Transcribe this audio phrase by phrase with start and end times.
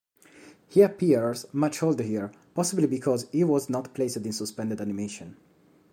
[0.67, 5.37] He appears much older here, possibly because he was not placed in suspended animation.